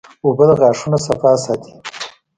اوبه 0.23 0.43
د 0.49 0.51
غاښونو 0.59 0.97
صفا 1.05 1.31
ساتي 1.43 1.73